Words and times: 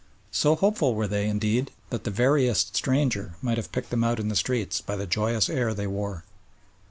So 0.31 0.55
hopeful 0.55 0.95
were 0.95 1.05
they, 1.07 1.27
indeed, 1.27 1.69
that 1.91 2.05
the 2.05 2.09
veriest 2.09 2.75
stranger 2.75 3.35
might 3.39 3.57
have 3.57 3.71
picked 3.71 3.91
them 3.91 4.03
out 4.03 4.19
in 4.19 4.29
the 4.29 4.35
streets 4.35 4.81
by 4.81 4.95
the 4.95 5.05
joyous 5.05 5.47
air 5.47 5.75
they 5.75 5.85
wore. 5.85 6.23